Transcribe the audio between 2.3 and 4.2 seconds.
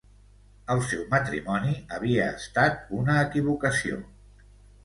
estat una equivocació.